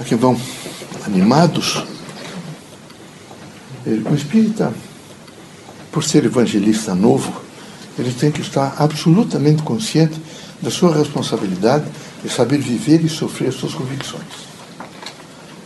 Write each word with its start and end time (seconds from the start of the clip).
é 0.00 0.04
que 0.04 0.14
vão 0.14 0.40
animados. 1.06 1.84
O 3.86 4.14
espírita, 4.14 4.72
por 5.92 6.02
ser 6.02 6.24
evangelista 6.24 6.94
novo, 6.94 7.32
ele 7.98 8.12
tem 8.12 8.30
que 8.30 8.40
estar 8.40 8.74
absolutamente 8.78 9.62
consciente 9.62 10.20
da 10.60 10.70
sua 10.70 10.96
responsabilidade 10.96 11.84
de 12.22 12.30
saber 12.30 12.58
viver 12.58 13.04
e 13.04 13.08
sofrer 13.08 13.48
as 13.48 13.54
suas 13.54 13.74
convicções. 13.74 14.24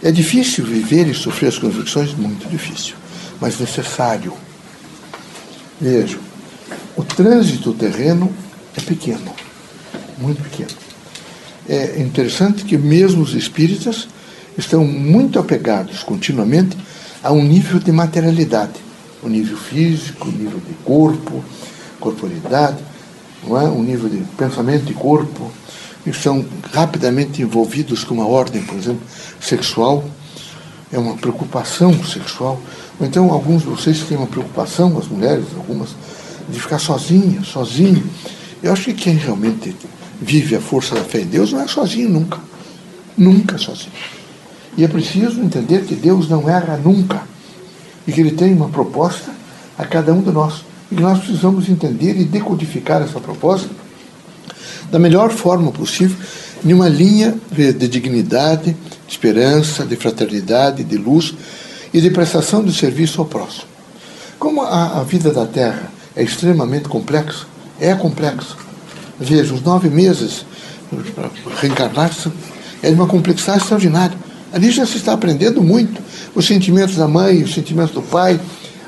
É 0.02 0.10
difícil 0.10 0.64
viver 0.64 1.06
e 1.06 1.14
sofrer 1.14 1.48
as 1.48 1.58
convicções? 1.58 2.14
Muito 2.14 2.48
difícil, 2.48 2.96
mas 3.40 3.58
necessário. 3.58 4.32
Vejam, 5.80 6.20
o 6.96 7.04
trânsito 7.04 7.72
terreno 7.72 8.32
é 8.76 8.80
pequeno, 8.80 9.32
muito 10.18 10.42
pequeno. 10.42 10.76
É 11.68 12.00
interessante 12.00 12.64
que 12.64 12.76
mesmo 12.76 13.22
os 13.22 13.34
espíritas 13.34 14.08
estão 14.59 14.84
muito 14.84 15.38
apegados 15.38 16.02
continuamente 16.02 16.77
a 17.23 17.32
um 17.32 17.42
nível 17.42 17.78
de 17.78 17.92
materialidade, 17.92 18.74
um 19.23 19.28
nível 19.28 19.56
físico, 19.56 20.28
um 20.28 20.32
nível 20.32 20.60
de 20.60 20.74
corpo, 20.84 21.42
corporidade, 22.01 22.79
não 23.46 23.60
é? 23.60 23.65
um 23.65 23.82
nível 23.82 24.09
de 24.09 24.18
pensamento 24.37 24.91
e 24.91 24.95
corpo, 24.95 25.51
e 26.06 26.12
são 26.12 26.45
rapidamente 26.73 27.42
envolvidos 27.42 28.05
com 28.05 28.15
uma 28.15 28.27
ordem, 28.27 28.62
por 28.62 28.77
exemplo, 28.77 29.02
sexual, 29.41 30.05
é 30.93 30.98
uma 30.98 31.16
preocupação 31.16 31.93
sexual. 32.04 32.60
Ou 32.98 33.06
então 33.06 33.30
alguns 33.30 33.62
de 33.62 33.68
vocês 33.68 34.01
têm 34.02 34.16
uma 34.16 34.27
preocupação, 34.27 34.96
as 34.98 35.06
mulheres, 35.06 35.45
algumas, 35.56 35.90
de 36.48 36.59
ficar 36.59 36.79
sozinha, 36.79 37.43
sozinho. 37.43 38.04
Eu 38.62 38.73
acho 38.73 38.84
que 38.84 38.95
quem 38.95 39.15
realmente 39.15 39.77
vive 40.20 40.56
a 40.56 40.60
força 40.60 40.95
da 40.95 41.04
fé 41.04 41.20
em 41.20 41.27
Deus 41.27 41.52
não 41.52 41.60
é 41.60 41.68
sozinho 41.68 42.09
nunca. 42.09 42.40
Nunca 43.16 43.59
sozinho. 43.59 43.93
E 44.78 44.84
é 44.84 44.88
preciso 44.88 45.41
entender 45.41 45.84
que 45.84 45.96
Deus 45.96 46.28
não 46.28 46.48
erra 46.48 46.77
nunca. 46.77 47.23
E 48.07 48.12
que 48.12 48.21
Ele 48.21 48.30
tem 48.30 48.54
uma 48.54 48.68
proposta 48.68 49.32
a 49.76 49.84
cada 49.84 50.15
um 50.15 50.23
de 50.23 50.30
nós. 50.30 50.65
E 50.90 50.95
que 50.95 51.02
nós 51.02 51.18
precisamos 51.18 51.68
entender 51.68 52.16
e 52.18 52.24
decodificar 52.24 53.02
essa 53.02 53.18
proposta 53.18 53.68
da 54.88 54.99
melhor 55.01 55.30
forma 55.30 55.73
possível, 55.73 56.16
em 56.65 56.73
uma 56.73 56.88
linha 56.88 57.34
de 57.51 57.88
dignidade, 57.88 58.76
de 59.06 59.12
esperança, 59.12 59.84
de 59.84 59.96
fraternidade, 59.96 60.84
de 60.84 60.96
luz 60.96 61.34
e 61.93 62.01
de 62.01 62.10
prestação 62.10 62.65
de 62.65 62.73
serviço 62.73 63.21
ao 63.21 63.26
próximo. 63.26 63.65
Como 64.38 64.62
a, 64.62 65.00
a 65.00 65.03
vida 65.03 65.32
da 65.32 65.44
Terra 65.44 65.91
é 66.15 66.22
extremamente 66.22 66.88
complexa, 66.88 67.47
é 67.81 67.94
complexa. 67.94 68.56
Veja, 69.19 69.53
os 69.53 69.62
nove 69.62 69.91
meses 69.91 70.47
para 71.15 71.31
reencarnar 71.60 72.10
é 72.82 72.88
de 72.88 72.94
uma 72.94 73.09
complexidade 73.09 73.62
extraordinária. 73.62 74.16
Ali 74.53 74.71
já 74.71 74.87
se 74.87 74.97
está 74.97 75.12
aprendendo 75.12 75.62
muito. 75.62 76.00
Os 76.34 76.47
sentimentos 76.47 76.97
da 76.97 77.06
mãe, 77.06 77.43
os 77.43 77.54
sentimentos 77.54 77.93
do 77.93 78.03
pai, 78.03 78.41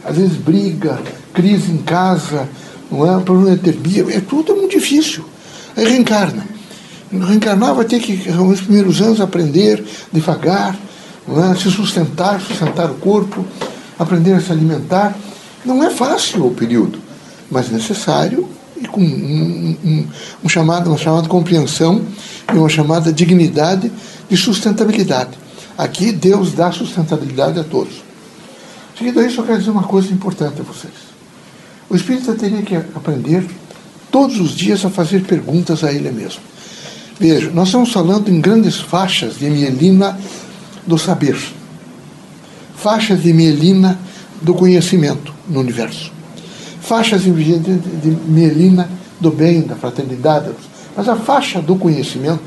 às 0.05 0.17
vezes 0.17 0.37
briga, 0.37 0.99
crise 1.35 1.71
em 1.71 1.79
casa, 1.79 2.49
não 2.91 3.19
é? 3.19 3.23
problema 3.23 3.57
de 3.57 3.63
terapia, 3.63 4.07
é 4.11 4.21
tudo 4.21 4.57
muito 4.57 4.73
difícil. 4.73 5.25
Aí 5.77 5.85
reencarna. 5.85 6.45
Reencarnar 7.13 7.75
vai 7.75 7.85
ter 7.85 8.01
que, 8.01 8.31
nos 8.31 8.61
primeiros 8.61 9.01
anos, 9.01 9.21
aprender 9.21 9.85
devagar, 10.13 10.77
é? 11.29 11.55
se 11.57 11.71
sustentar, 11.71 12.41
sustentar 12.41 12.91
o 12.91 12.95
corpo, 12.95 13.45
aprender 13.99 14.33
a 14.33 14.41
se 14.41 14.51
alimentar. 14.51 15.17
Não 15.65 15.85
é 15.85 15.91
fácil 15.91 16.47
o 16.47 16.55
período, 16.55 16.99
mas 17.51 17.71
necessário 17.71 18.49
e 18.81 18.87
com 18.87 19.01
um, 19.03 19.77
um, 19.85 20.07
um 20.45 20.49
chamado, 20.49 20.89
uma 20.89 20.97
chamada 20.97 21.29
compreensão 21.29 22.03
e 22.53 22.57
uma 22.57 22.69
chamada 22.69 23.13
dignidade 23.13 23.93
de 24.29 24.37
sustentabilidade. 24.37 25.39
Aqui 25.81 26.13
Deus 26.13 26.53
dá 26.53 26.71
sustentabilidade 26.71 27.59
a 27.59 27.65
todos. 27.65 28.03
Seguido 28.99 29.19
a 29.19 29.27
isso, 29.27 29.41
eu 29.41 29.47
quero 29.47 29.59
dizer 29.61 29.71
uma 29.71 29.85
coisa 29.85 30.13
importante 30.13 30.61
a 30.61 30.63
vocês. 30.63 30.93
O 31.89 31.97
espírita 31.97 32.35
teria 32.35 32.61
que 32.61 32.77
aprender 32.77 33.47
todos 34.11 34.39
os 34.39 34.51
dias 34.51 34.85
a 34.85 34.91
fazer 34.91 35.23
perguntas 35.23 35.83
a 35.83 35.91
ele 35.91 36.11
mesmo. 36.11 36.43
Veja, 37.19 37.49
nós 37.49 37.69
estamos 37.69 37.91
falando 37.91 38.29
em 38.29 38.43
grandes 38.43 38.77
faixas 38.77 39.39
de 39.39 39.49
mielina 39.49 40.21
do 40.87 40.99
saber, 40.99 41.39
faixas 42.77 43.23
de 43.23 43.33
mielina 43.33 43.99
do 44.43 44.53
conhecimento 44.53 45.33
no 45.49 45.61
universo, 45.61 46.13
faixas 46.83 47.23
de, 47.23 47.31
de 47.33 48.11
mielina 48.29 48.87
do 49.19 49.31
bem, 49.31 49.63
da 49.63 49.77
fraternidade, 49.77 50.51
mas 50.95 51.09
a 51.09 51.17
faixa 51.17 51.63
do 51.63 51.75
conhecimento, 51.77 52.45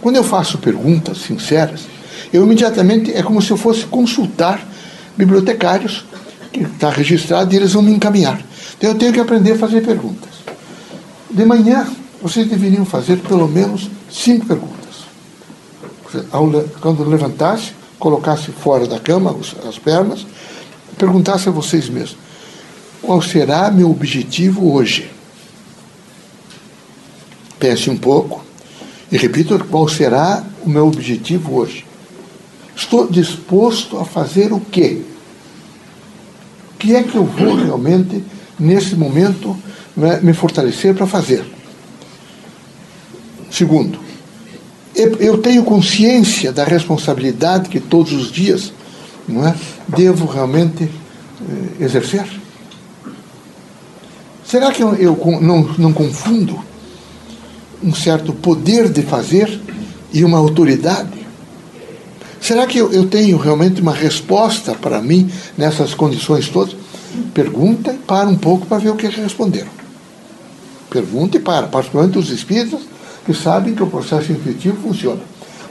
quando 0.00 0.16
eu 0.16 0.24
faço 0.24 0.56
perguntas 0.56 1.18
sinceras, 1.18 1.97
eu 2.32 2.44
imediatamente 2.44 3.12
é 3.12 3.22
como 3.22 3.40
se 3.40 3.50
eu 3.50 3.56
fosse 3.56 3.84
consultar 3.86 4.66
bibliotecários 5.16 6.04
que 6.52 6.62
está 6.62 6.90
registrado 6.90 7.52
e 7.52 7.56
eles 7.56 7.72
vão 7.72 7.82
me 7.82 7.92
encaminhar. 7.92 8.40
Então 8.76 8.90
eu 8.90 8.96
tenho 8.96 9.12
que 9.12 9.20
aprender 9.20 9.52
a 9.52 9.58
fazer 9.58 9.82
perguntas. 9.82 10.30
De 11.30 11.44
manhã, 11.44 11.86
vocês 12.22 12.48
deveriam 12.48 12.84
fazer 12.84 13.18
pelo 13.18 13.48
menos 13.48 13.90
cinco 14.10 14.46
perguntas. 14.46 14.78
Quando 16.80 17.04
levantasse, 17.04 17.72
colocasse 17.98 18.50
fora 18.50 18.86
da 18.86 18.98
cama 18.98 19.36
as 19.68 19.78
pernas, 19.78 20.26
perguntasse 20.96 21.48
a 21.48 21.52
vocês 21.52 21.88
mesmos: 21.88 22.16
qual 23.02 23.20
será 23.20 23.70
meu 23.70 23.90
objetivo 23.90 24.72
hoje? 24.72 25.10
Pense 27.58 27.90
um 27.90 27.96
pouco 27.96 28.44
e 29.10 29.16
repita 29.16 29.58
qual 29.58 29.88
será 29.88 30.44
o 30.64 30.70
meu 30.70 30.86
objetivo 30.86 31.56
hoje. 31.56 31.87
Estou 32.78 33.08
disposto 33.08 33.98
a 33.98 34.04
fazer 34.04 34.52
o 34.52 34.60
quê? 34.60 35.02
O 36.72 36.78
que 36.78 36.94
é 36.94 37.02
que 37.02 37.16
eu 37.16 37.24
vou 37.24 37.56
realmente, 37.56 38.24
nesse 38.56 38.94
momento, 38.94 39.56
né, 39.96 40.20
me 40.22 40.32
fortalecer 40.32 40.94
para 40.94 41.04
fazer. 41.04 41.44
Segundo, 43.50 43.98
eu 44.94 45.38
tenho 45.38 45.64
consciência 45.64 46.52
da 46.52 46.62
responsabilidade 46.62 47.68
que 47.68 47.80
todos 47.80 48.12
os 48.12 48.30
dias 48.30 48.72
não 49.26 49.44
é, 49.44 49.56
devo 49.88 50.26
realmente 50.26 50.84
eh, 50.84 51.84
exercer? 51.84 52.26
Será 54.44 54.70
que 54.70 54.84
eu, 54.84 54.94
eu 54.94 55.18
não, 55.40 55.62
não 55.76 55.92
confundo 55.92 56.60
um 57.82 57.92
certo 57.92 58.32
poder 58.32 58.88
de 58.88 59.02
fazer 59.02 59.60
e 60.12 60.24
uma 60.24 60.38
autoridade? 60.38 61.17
Será 62.48 62.66
que 62.66 62.78
eu, 62.78 62.90
eu 62.90 63.06
tenho 63.06 63.36
realmente 63.36 63.82
uma 63.82 63.92
resposta 63.92 64.74
para 64.74 65.02
mim 65.02 65.30
nessas 65.54 65.92
condições 65.92 66.48
todas? 66.48 66.74
Pergunta 67.34 67.92
e 67.92 67.98
para 67.98 68.26
um 68.26 68.38
pouco 68.38 68.64
para 68.64 68.78
ver 68.78 68.88
o 68.88 68.96
que 68.96 69.06
responderam. 69.06 69.68
Pergunta 70.88 71.36
e 71.36 71.40
para, 71.40 71.66
particularmente 71.66 72.16
os 72.16 72.30
espíritas 72.30 72.80
que 73.26 73.34
sabem 73.34 73.74
que 73.74 73.82
o 73.82 73.86
processo 73.86 74.32
intuitivo 74.32 74.78
funciona. 74.80 75.20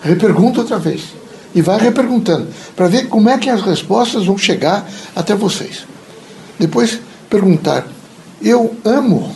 Repergunta 0.04 0.60
outra 0.60 0.78
vez. 0.78 1.16
E 1.56 1.64
vai 1.64 1.80
reperguntando, 1.80 2.48
para 2.76 2.88
ver 2.88 3.08
como 3.08 3.28
é 3.28 3.40
que 3.40 3.50
as 3.50 3.64
respostas 3.64 4.28
vão 4.28 4.38
chegar 4.38 4.88
até 5.16 5.34
vocês. 5.34 5.84
Depois 6.60 7.00
perguntar, 7.28 7.88
eu 8.40 8.76
amo, 8.86 9.36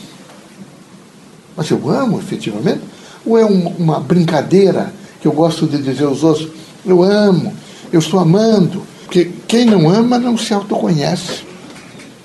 mas 1.57 1.72
eu 1.72 1.90
amo 1.90 2.19
efetivamente? 2.19 2.81
Ou 3.25 3.35
é 3.35 3.44
um, 3.44 3.68
uma 3.80 4.00
brincadeira 4.00 4.94
que 5.19 5.28
eu 5.28 5.31
gosto 5.31 5.66
de 5.66 5.81
dizer 5.81 6.06
aos 6.06 6.24
outros, 6.24 6.62
eu 6.86 7.03
amo, 7.03 7.53
eu 7.92 8.00
estou 8.00 8.19
amando? 8.19 8.86
Porque 9.03 9.30
quem 9.47 9.66
não 9.66 9.90
ama 9.90 10.18
não 10.18 10.38
se 10.38 10.53
autoconhece, 10.53 11.44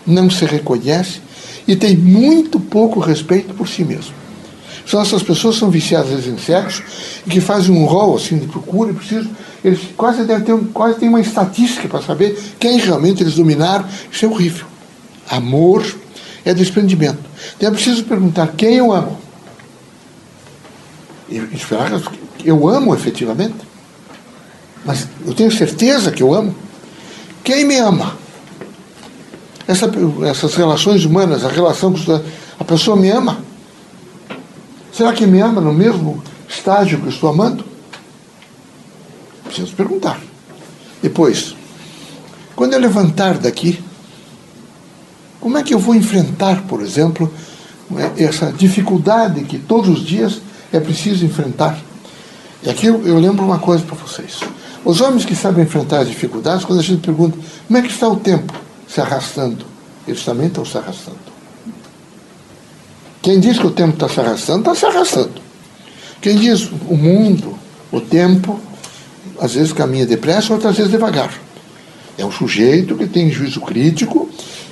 não 0.06 0.31
se 0.31 0.44
reconhece 0.44 1.21
e 1.67 1.75
tem 1.75 1.97
muito 1.97 2.61
pouco 2.61 3.00
respeito 3.00 3.55
por 3.55 3.69
si 3.69 3.84
mesmo. 3.84 4.15
São 4.87 5.03
essas 5.03 5.22
pessoas 5.22 5.56
são 5.56 5.69
viciadas 5.69 6.28
em 6.28 6.39
sexo 6.39 6.83
e 7.27 7.31
que 7.31 7.41
fazem 7.41 7.75
um 7.75 7.84
rol 7.87 8.17
assim 8.17 8.39
de 8.39 8.47
procura 8.47 8.94
precisam. 8.94 9.31
Eles 9.65 9.81
quase 9.97 10.25
devem 10.25 10.44
ter 10.44 10.56
quase 10.73 11.00
tem 11.00 11.09
uma 11.09 11.20
estatística 11.20 11.88
para 11.88 12.00
saber 12.02 12.41
quem 12.61 12.79
realmente 12.79 13.23
eles 13.23 13.35
dominaram. 13.35 13.85
Isso 14.11 14.25
é 14.25 14.29
horrível. 14.29 14.67
Amor 15.29 15.85
é 16.44 16.55
desprendimento. 16.55 17.19
Então 17.56 17.69
é 17.69 17.73
preciso 17.73 18.05
perguntar 18.05 18.52
quem 18.56 18.76
eu 18.76 18.93
amo. 18.93 19.19
E 21.29 21.38
esperar 21.52 21.91
que 22.38 22.49
eu 22.49 22.69
amo 22.69 22.94
efetivamente. 22.94 23.65
Mas 24.87 25.06
eu 25.27 25.35
tenho 25.35 25.50
certeza 25.50 26.11
que 26.11 26.23
eu 26.23 26.33
amo. 26.33 26.55
Quem 27.44 27.65
me 27.65 27.77
ama? 27.77 28.17
essa, 29.67 29.91
essas 30.29 30.55
relações 30.55 31.05
humanas, 31.05 31.44
a 31.44 31.49
relação 31.49 31.93
com 31.93 32.23
a 32.59 32.65
pessoa 32.65 32.97
me 32.97 33.11
ama? 33.11 33.38
Será 34.93 35.12
que 35.12 35.27
me 35.27 35.41
ama 35.41 35.61
no 35.61 35.73
mesmo 35.73 36.23
estágio 36.49 36.99
que 36.99 37.06
eu 37.06 37.11
estou 37.11 37.29
amando? 37.29 37.65
Preciso 39.44 39.75
perguntar. 39.75 40.21
Depois, 41.03 41.55
quando 42.55 42.75
eu 42.75 42.81
levantar 42.81 43.38
daqui, 43.38 43.83
como 45.41 45.59
é 45.59 45.62
que 45.62 45.75
eu 45.75 45.79
vou 45.79 45.94
enfrentar, 45.94 46.62
por 46.62 46.81
exemplo, 46.81 47.33
essa 48.17 48.50
dificuldade 48.53 49.44
que 49.44 49.59
todos 49.59 49.91
os 49.91 50.06
dias 50.06 50.41
é 50.73 50.81
preciso 50.81 51.25
enfrentar? 51.25 51.79
E 52.62 52.71
aqui 52.71 52.87
eu 52.87 53.19
lembro 53.19 53.44
uma 53.44 53.59
coisa 53.59 53.85
para 53.85 53.97
vocês. 53.97 54.41
Os 54.87 55.00
homens 55.00 55.25
que 55.25 55.35
sabem 55.35 55.65
enfrentar 55.65 55.99
as 55.99 56.09
dificuldades, 56.09 56.65
quando 56.65 56.79
a 56.79 56.83
gente 56.83 57.00
pergunta 57.00 57.37
como 57.67 57.77
é 57.77 57.83
que 57.83 57.88
está 57.88 58.09
o 58.09 58.15
tempo 58.15 58.55
se 58.87 59.00
arrastando, 59.00 59.67
eles 60.06 60.25
também 60.25 60.47
estão 60.47 60.65
se 60.65 60.79
arrastando. 60.79 61.19
Quem 63.21 63.41
diz 63.41 63.59
que 63.59 63.67
o 63.67 63.73
tempo 63.73 63.94
está 63.94 64.09
se 64.09 64.21
arrastando, 64.21 64.61
está 64.61 64.75
se 64.77 64.87
arrastando. 64.87 65.43
Quem 66.21 66.37
diz 66.37 66.71
o 66.88 66.97
mundo, 66.97 67.59
o 67.91 68.00
tempo, 68.00 68.61
às 69.41 69.55
vezes 69.55 69.73
caminha 69.73 70.06
depressa, 70.06 70.55
outras 70.55 70.77
vezes 70.77 70.93
devagar. 70.93 71.35
É 72.17 72.25
um 72.25 72.31
sujeito 72.31 72.94
que 72.94 73.09
tem 73.09 73.29
juízo 73.29 73.61
crítico 73.62 74.31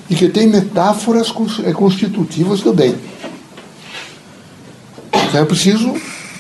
e 0.09 0.15
que 0.15 0.29
tem 0.29 0.47
metáforas 0.47 1.35
é, 1.65 1.73
constitutivas 1.73 2.61
do 2.61 2.73
bem. 2.73 2.95
Então 5.13 5.43
é 5.43 5.45
preciso 5.45 5.93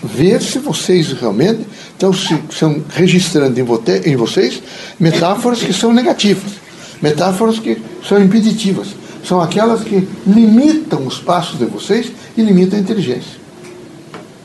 ver 0.04 0.42
se 0.42 0.58
vocês 0.58 1.12
realmente 1.12 1.66
estão, 1.92 2.12
se, 2.12 2.34
estão 2.50 2.82
registrando 2.90 3.58
em, 3.58 3.62
vote, 3.62 4.02
em 4.04 4.16
vocês 4.16 4.62
metáforas 5.00 5.62
que 5.62 5.72
são 5.72 5.92
negativas, 5.92 6.52
metáforas 7.00 7.58
que 7.58 7.80
são 8.06 8.22
impeditivas, 8.22 8.88
são 9.26 9.40
aquelas 9.40 9.82
que 9.82 10.06
limitam 10.26 11.06
os 11.06 11.18
passos 11.18 11.58
de 11.58 11.64
vocês 11.64 12.12
e 12.36 12.42
limitam 12.42 12.78
a 12.78 12.82
inteligência. 12.82 13.38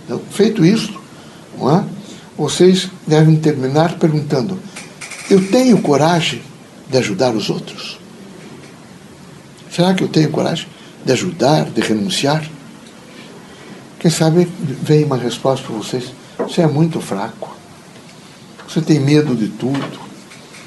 Então, 0.05 0.21
feito 0.31 0.65
isso, 0.65 0.93
é? 1.61 1.83
vocês 2.37 2.89
devem 3.05 3.35
terminar 3.35 3.99
perguntando: 3.99 4.57
eu 5.29 5.45
tenho 5.49 5.81
coragem 5.81 6.41
de 6.89 6.97
ajudar 6.97 7.35
os 7.35 7.49
outros? 7.49 7.99
Será 9.69 9.93
que 9.93 10.03
eu 10.03 10.07
tenho 10.07 10.31
coragem 10.31 10.67
de 11.05 11.11
ajudar, 11.11 11.65
de 11.65 11.81
renunciar? 11.81 12.43
Quem 13.99 14.09
sabe 14.09 14.47
vem 14.81 15.03
uma 15.03 15.17
resposta 15.17 15.65
para 15.65 15.75
vocês: 15.75 16.13
você 16.37 16.61
é 16.61 16.67
muito 16.67 17.01
fraco, 17.01 17.53
você 18.67 18.81
tem 18.81 18.99
medo 18.99 19.35
de 19.35 19.49
tudo, 19.49 19.99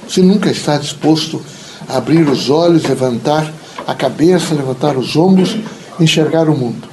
você 0.06 0.20
nunca 0.20 0.50
está 0.50 0.76
disposto 0.76 1.42
a 1.88 1.96
abrir 1.96 2.28
os 2.28 2.50
olhos, 2.50 2.84
levantar 2.84 3.52
a 3.86 3.94
cabeça, 3.94 4.54
levantar 4.54 4.96
os 4.96 5.16
ombros, 5.16 5.56
enxergar 5.98 6.48
o 6.48 6.56
mundo. 6.56 6.86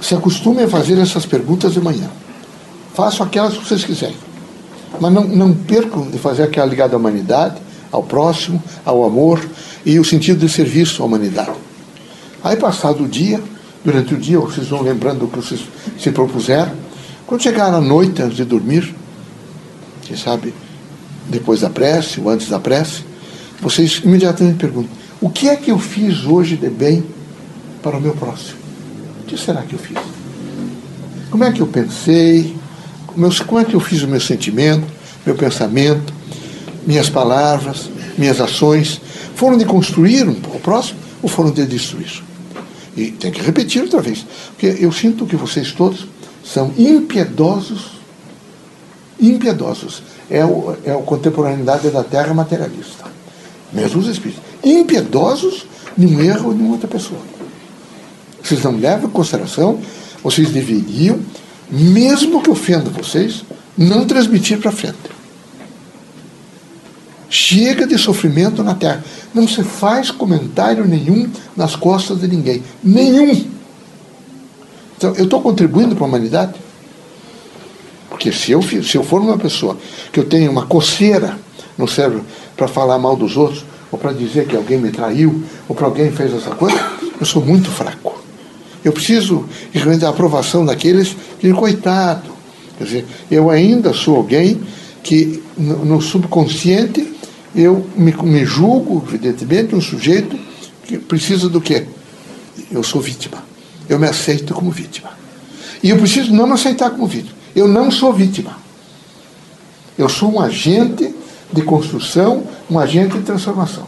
Se 0.00 0.14
acostume 0.14 0.62
a 0.62 0.68
fazer 0.68 0.98
essas 0.98 1.26
perguntas 1.26 1.74
de 1.74 1.80
manhã. 1.80 2.10
Façam 2.94 3.24
aquelas 3.24 3.56
que 3.56 3.64
vocês 3.64 3.84
quiserem. 3.84 4.16
Mas 4.98 5.12
não, 5.12 5.24
não 5.24 5.54
percam 5.54 6.10
de 6.10 6.18
fazer 6.18 6.42
aquela 6.42 6.66
ligada 6.66 6.96
à 6.96 6.98
humanidade, 6.98 7.60
ao 7.92 8.02
próximo, 8.02 8.62
ao 8.84 9.04
amor 9.04 9.40
e 9.84 9.98
o 9.98 10.04
sentido 10.04 10.40
de 10.40 10.48
serviço 10.48 11.02
à 11.02 11.06
humanidade. 11.06 11.52
Aí, 12.42 12.56
passado 12.56 13.04
o 13.04 13.08
dia, 13.08 13.40
durante 13.84 14.14
o 14.14 14.18
dia, 14.18 14.38
vocês 14.38 14.68
vão 14.68 14.82
lembrando 14.82 15.20
do 15.20 15.28
que 15.28 15.36
vocês 15.36 15.60
se 15.98 16.10
propuseram. 16.10 16.72
Quando 17.26 17.42
chegar 17.42 17.72
à 17.72 17.80
noite, 17.80 18.22
antes 18.22 18.36
de 18.36 18.44
dormir, 18.44 18.94
quem 20.02 20.16
sabe 20.16 20.52
depois 21.28 21.60
da 21.60 21.70
prece 21.70 22.20
ou 22.20 22.28
antes 22.28 22.48
da 22.48 22.58
prece, 22.58 23.04
vocês 23.60 24.00
imediatamente 24.04 24.56
perguntam: 24.56 24.90
o 25.20 25.30
que 25.30 25.48
é 25.48 25.56
que 25.56 25.70
eu 25.70 25.78
fiz 25.78 26.24
hoje 26.24 26.56
de 26.56 26.68
bem 26.68 27.04
para 27.82 27.96
o 27.96 28.00
meu 28.00 28.14
próximo? 28.14 28.58
O 29.22 29.26
que 29.26 29.38
será 29.38 29.62
que 29.62 29.74
eu 29.74 29.78
fiz? 29.78 29.98
Como 31.30 31.44
é 31.44 31.52
que 31.52 31.60
eu 31.60 31.66
pensei? 31.66 32.56
Como 33.06 33.60
é 33.60 33.64
que 33.64 33.74
eu 33.74 33.80
fiz 33.80 34.02
o 34.02 34.08
meu 34.08 34.20
sentimento, 34.20 34.86
meu 35.24 35.34
pensamento, 35.34 36.12
minhas 36.86 37.08
palavras, 37.08 37.90
minhas 38.18 38.40
ações? 38.40 39.00
Foram 39.34 39.56
de 39.56 39.64
construir 39.64 40.28
o 40.28 40.60
próximo 40.60 40.98
ou 41.22 41.28
foram 41.28 41.50
de 41.50 41.64
destruir? 41.66 42.29
E 42.96 43.12
tem 43.12 43.30
que 43.30 43.40
repetir 43.40 43.82
outra 43.82 44.00
vez, 44.00 44.26
porque 44.50 44.84
eu 44.84 44.90
sinto 44.90 45.26
que 45.26 45.36
vocês 45.36 45.72
todos 45.72 46.06
são 46.44 46.72
impiedosos, 46.76 47.92
impiedosos. 49.20 50.02
É, 50.28 50.44
o, 50.44 50.76
é 50.84 50.92
a 50.92 50.98
contemporaneidade 50.98 51.90
da 51.90 52.04
terra 52.04 52.32
materialista. 52.32 53.04
Mesmo 53.72 54.00
os 54.00 54.06
espíritos. 54.06 54.42
Impiedosos 54.64 55.66
de 55.96 56.06
um 56.06 56.20
erro 56.20 56.54
de 56.54 56.60
uma 56.60 56.72
outra 56.72 56.88
pessoa. 56.88 57.20
Vocês 58.42 58.62
não 58.62 58.76
levam 58.76 59.08
em 59.08 59.12
consideração, 59.12 59.80
vocês 60.22 60.50
deveriam, 60.50 61.18
mesmo 61.70 62.42
que 62.42 62.50
ofenda 62.50 62.90
vocês, 62.90 63.44
não 63.76 64.04
transmitir 64.04 64.58
para 64.58 64.72
frente. 64.72 65.19
Chega 67.30 67.86
de 67.86 67.96
sofrimento 67.96 68.64
na 68.64 68.74
terra. 68.74 69.04
Não 69.32 69.46
se 69.46 69.62
faz 69.62 70.10
comentário 70.10 70.84
nenhum 70.84 71.30
nas 71.56 71.76
costas 71.76 72.20
de 72.20 72.26
ninguém. 72.26 72.60
Nenhum. 72.82 73.46
Então, 74.96 75.14
eu 75.14 75.24
estou 75.24 75.40
contribuindo 75.40 75.94
para 75.94 76.04
a 76.04 76.08
humanidade? 76.08 76.54
Porque 78.10 78.32
se 78.32 78.50
eu, 78.50 78.60
se 78.60 78.96
eu 78.96 79.04
for 79.04 79.20
uma 79.20 79.38
pessoa 79.38 79.78
que 80.12 80.18
eu 80.18 80.24
tenho 80.24 80.50
uma 80.50 80.66
coceira 80.66 81.38
no 81.78 81.86
cérebro 81.86 82.24
para 82.56 82.66
falar 82.66 82.98
mal 82.98 83.16
dos 83.16 83.36
outros, 83.36 83.64
ou 83.90 83.98
para 83.98 84.12
dizer 84.12 84.46
que 84.46 84.56
alguém 84.56 84.78
me 84.78 84.90
traiu, 84.90 85.42
ou 85.68 85.74
para 85.74 85.86
alguém 85.86 86.10
fez 86.10 86.34
essa 86.34 86.50
coisa, 86.50 86.78
eu 87.18 87.24
sou 87.24 87.44
muito 87.44 87.70
fraco. 87.70 88.20
Eu 88.84 88.92
preciso 88.92 89.46
realmente 89.72 90.00
da 90.00 90.10
aprovação 90.10 90.66
daqueles 90.66 91.16
que, 91.38 91.52
coitado. 91.52 92.30
Quer 92.76 92.84
dizer, 92.84 93.06
eu 93.30 93.50
ainda 93.50 93.92
sou 93.92 94.16
alguém 94.16 94.60
que, 95.02 95.42
no, 95.56 95.84
no 95.84 96.00
subconsciente, 96.00 97.06
eu 97.54 97.88
me, 97.96 98.12
me 98.12 98.44
julgo, 98.44 99.04
evidentemente, 99.06 99.74
um 99.74 99.80
sujeito 99.80 100.38
que 100.84 100.98
precisa 100.98 101.48
do 101.48 101.60
quê? 101.60 101.86
Eu 102.70 102.82
sou 102.82 103.00
vítima. 103.00 103.44
Eu 103.88 103.98
me 103.98 104.06
aceito 104.06 104.54
como 104.54 104.70
vítima. 104.70 105.10
E 105.82 105.90
eu 105.90 105.98
preciso 105.98 106.32
não 106.32 106.46
me 106.46 106.52
aceitar 106.52 106.90
como 106.90 107.06
vítima. 107.06 107.36
Eu 107.54 107.66
não 107.66 107.90
sou 107.90 108.12
vítima. 108.12 108.56
Eu 109.98 110.08
sou 110.08 110.32
um 110.32 110.40
agente 110.40 111.14
de 111.52 111.62
construção, 111.62 112.44
um 112.70 112.78
agente 112.78 113.18
de 113.18 113.24
transformação. 113.24 113.86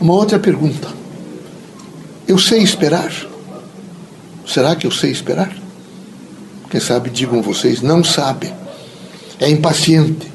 Uma 0.00 0.14
outra 0.14 0.38
pergunta. 0.38 0.88
Eu 2.26 2.38
sei 2.38 2.62
esperar? 2.62 3.12
Será 4.46 4.76
que 4.76 4.86
eu 4.86 4.90
sei 4.90 5.10
esperar? 5.10 5.54
Quem 6.70 6.80
sabe 6.80 7.10
digam 7.10 7.42
vocês, 7.42 7.82
não 7.82 8.04
sabe. 8.04 8.52
É 9.40 9.50
impaciente. 9.50 10.30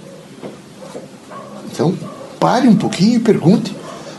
Então, 1.75 1.93
pare 2.39 2.67
um 2.67 2.75
pouquinho 2.75 3.17
e 3.17 3.19
pergunte. 3.19 3.75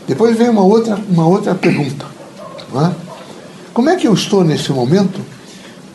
Depois 0.07 0.37
vem 0.37 0.47
uma 0.47 0.61
outra, 0.63 0.97
uma 1.09 1.27
outra 1.27 1.55
pergunta. 1.55 2.05
É? 2.75 2.91
Como 3.73 3.89
é 3.89 3.95
que 3.95 4.07
eu 4.07 4.13
estou 4.13 4.43
nesse 4.43 4.71
momento 4.71 5.19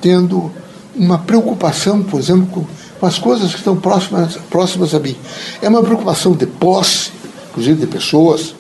tendo 0.01 0.51
uma 0.95 1.19
preocupação, 1.19 2.03
por 2.03 2.19
exemplo, 2.19 2.47
com, 2.47 2.67
com 2.99 3.07
as 3.07 3.19
coisas 3.19 3.53
que 3.53 3.59
estão 3.59 3.77
próximas, 3.77 4.37
próximas 4.51 4.93
a 4.93 4.99
mim? 4.99 5.17
É 5.63 5.69
uma 5.69 5.83
preocupação 5.83 6.33
de 6.33 6.47
posse, 6.47 7.13
inclusive 7.51 7.81
de 7.81 7.87
pessoas, 7.87 8.55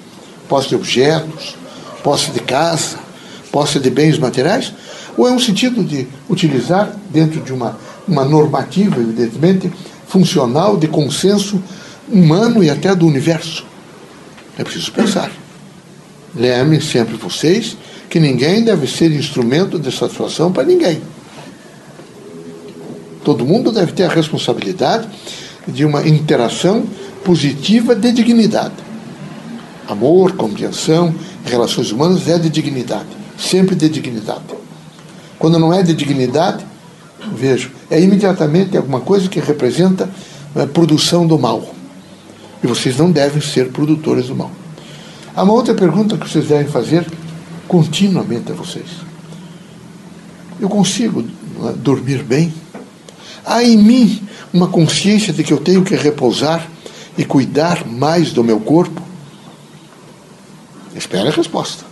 posse 0.49 0.68
de 0.68 0.76
objetos, 0.76 1.56
posse 2.04 2.30
de 2.30 2.40
casa, 2.40 2.99
posse 3.50 3.80
de 3.80 3.90
bens 3.90 4.16
materiais? 4.16 4.73
Ou 5.16 5.28
é 5.28 5.32
um 5.32 5.40
sentido 5.40 5.82
de 5.82 6.06
utilizar, 6.30 6.97
dentro 7.11 7.40
de 7.40 7.52
uma, 7.52 7.76
uma 8.06 8.25
normativa, 8.25 9.00
evidentemente, 9.00 9.71
funcional, 10.06 10.76
de 10.76 10.87
consenso 10.87 11.61
humano 12.09 12.62
e 12.62 12.71
até 12.71 12.94
do 12.94 13.06
universo. 13.06 13.64
É 14.59 14.64
preciso 14.64 14.92
pensar. 14.92 15.30
Lembrem 16.35 16.80
sempre 16.80 17.16
vocês 17.16 17.76
que 18.09 18.18
ninguém 18.18 18.62
deve 18.62 18.87
ser 18.87 19.11
instrumento 19.12 19.78
de 19.78 19.90
satisfação 19.90 20.52
para 20.52 20.64
ninguém. 20.64 21.00
Todo 23.25 23.44
mundo 23.44 23.71
deve 23.71 23.92
ter 23.92 24.04
a 24.04 24.09
responsabilidade 24.09 25.09
de 25.66 25.85
uma 25.85 26.06
interação 26.06 26.85
positiva 27.25 27.94
de 27.94 28.12
dignidade. 28.12 28.75
Amor, 29.88 30.32
compreensão, 30.32 31.14
relações 31.44 31.92
humanas 31.92 32.28
é 32.28 32.38
de 32.38 32.49
dignidade, 32.49 33.09
sempre 33.38 33.75
de 33.75 33.88
dignidade. 33.88 34.42
Quando 35.38 35.59
não 35.59 35.73
é 35.73 35.82
de 35.82 35.94
dignidade, 35.94 36.64
vejo, 37.35 37.71
é 37.90 38.00
imediatamente 38.00 38.76
alguma 38.76 39.00
coisa 39.00 39.28
que 39.28 39.40
representa 39.40 40.09
a 40.54 40.66
produção 40.66 41.26
do 41.26 41.38
mal. 41.38 41.72
E 42.62 42.66
vocês 42.66 42.97
não 42.97 43.11
devem 43.11 43.40
ser 43.40 43.71
produtores 43.71 44.26
do 44.26 44.37
mal. 44.37 44.50
Há 45.35 45.42
uma 45.42 45.52
outra 45.52 45.75
pergunta 45.75 46.16
que 46.16 46.28
vocês 46.28 46.49
devem 46.49 46.71
fazer 46.71 47.07
continuamente 47.66 48.52
a 48.52 48.54
vocês. 48.54 48.87
Eu 50.61 50.69
consigo 50.69 51.25
é, 51.64 51.73
dormir 51.73 52.23
bem? 52.23 52.52
Há 53.45 53.64
em 53.64 53.76
mim 53.76 54.23
uma 54.52 54.69
consciência 54.69 55.33
de 55.33 55.42
que 55.42 55.52
eu 55.52 55.59
tenho 55.59 55.83
que 55.83 55.95
repousar 55.97 56.69
e 57.16 57.25
cuidar 57.25 57.87
mais 57.87 58.33
do 58.33 58.45
meu 58.45 58.61
corpo? 58.61 59.02
Espere 60.95 61.28
a 61.28 61.33
resposta. 61.33 61.85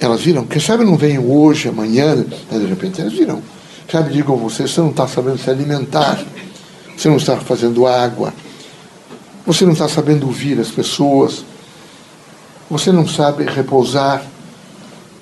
Elas 0.00 0.22
viram, 0.22 0.44
quem 0.44 0.60
sabe 0.60 0.84
não 0.84 0.96
vem 0.96 1.18
hoje, 1.18 1.68
amanhã, 1.68 2.16
de 2.16 2.66
repente 2.66 3.00
elas 3.00 3.12
virão. 3.12 3.42
Sabe, 3.90 4.12
digo 4.12 4.32
a 4.32 4.36
você, 4.36 4.66
você 4.66 4.80
não 4.80 4.90
está 4.90 5.06
sabendo 5.06 5.38
se 5.38 5.48
alimentar, 5.48 6.22
você 6.96 7.08
não 7.08 7.16
está 7.16 7.36
fazendo 7.36 7.86
água, 7.86 8.32
você 9.46 9.64
não 9.64 9.72
está 9.72 9.88
sabendo 9.88 10.26
ouvir 10.26 10.58
as 10.58 10.68
pessoas. 10.68 11.44
Você 12.70 12.90
não 12.90 13.06
sabe 13.06 13.44
repousar. 13.44 14.24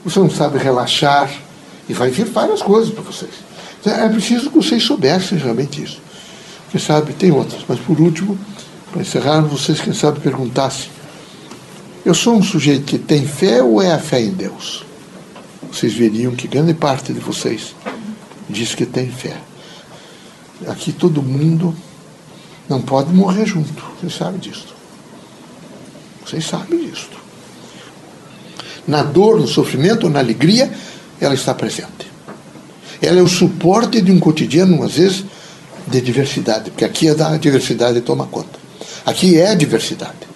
Você 0.04 0.18
não 0.20 0.30
sabe 0.30 0.58
relaxar. 0.58 1.30
E 1.88 1.92
vai 1.92 2.10
vir 2.10 2.26
várias 2.26 2.62
coisas 2.62 2.92
para 2.92 3.02
vocês. 3.02 3.32
Então, 3.80 3.92
é 3.92 4.08
preciso 4.08 4.50
que 4.50 4.56
vocês 4.56 4.82
soubessem 4.82 5.38
realmente 5.38 5.82
isso. 5.82 6.00
quem 6.70 6.80
sabe, 6.80 7.12
tem 7.12 7.32
outras, 7.32 7.64
mas 7.68 7.80
por 7.80 8.00
último, 8.00 8.38
para 8.92 9.02
encerrar, 9.02 9.40
vocês, 9.40 9.80
quem 9.80 9.92
sabe, 9.92 10.20
perguntassem: 10.20 10.88
eu 12.04 12.14
sou 12.14 12.36
um 12.36 12.42
sujeito 12.42 12.84
que 12.84 12.98
tem 12.98 13.26
fé 13.26 13.62
ou 13.62 13.82
é 13.82 13.92
a 13.92 13.98
fé 13.98 14.20
em 14.20 14.30
Deus? 14.30 14.84
Vocês 15.72 15.94
veriam 15.94 16.34
que 16.34 16.46
grande 16.46 16.74
parte 16.74 17.12
de 17.12 17.18
vocês 17.18 17.74
diz 18.48 18.74
que 18.74 18.84
tem 18.84 19.10
fé. 19.10 19.36
Aqui 20.68 20.92
todo 20.92 21.22
mundo 21.22 21.74
não 22.68 22.80
pode 22.80 23.12
morrer 23.12 23.46
junto, 23.46 23.82
vocês 24.00 24.14
sabem 24.14 24.38
disso. 24.38 24.74
Vocês 26.24 26.44
sabem 26.46 26.88
disso. 26.88 27.10
Na 28.86 29.02
dor, 29.02 29.38
no 29.38 29.46
sofrimento, 29.46 30.08
na 30.08 30.18
alegria, 30.18 30.72
ela 31.20 31.34
está 31.34 31.54
presente. 31.54 32.10
Ela 33.00 33.18
é 33.18 33.22
o 33.22 33.28
suporte 33.28 34.00
de 34.00 34.10
um 34.10 34.18
cotidiano, 34.18 34.82
às 34.82 34.94
vezes, 34.94 35.24
de 35.86 36.00
diversidade, 36.00 36.70
porque 36.70 36.84
aqui 36.84 37.08
é 37.08 37.14
da 37.14 37.36
diversidade 37.36 38.00
toma 38.00 38.26
conta. 38.26 38.58
Aqui 39.04 39.38
é 39.38 39.50
a 39.50 39.54
diversidade. 39.54 40.32